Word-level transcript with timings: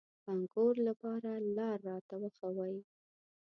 کانکور 0.25 0.73
لپاره 0.87 1.31
لار 1.55 1.77
راته 1.89 2.15
وښوئ. 2.21 2.77